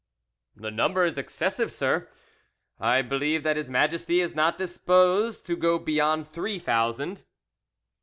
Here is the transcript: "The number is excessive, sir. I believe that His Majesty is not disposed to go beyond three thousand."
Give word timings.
"The 0.55 0.71
number 0.71 1.05
is 1.05 1.19
excessive, 1.19 1.71
sir. 1.71 2.09
I 2.79 3.03
believe 3.03 3.43
that 3.43 3.55
His 3.55 3.69
Majesty 3.69 4.19
is 4.19 4.33
not 4.33 4.57
disposed 4.57 5.45
to 5.45 5.55
go 5.55 5.77
beyond 5.77 6.27
three 6.27 6.57
thousand." 6.57 7.23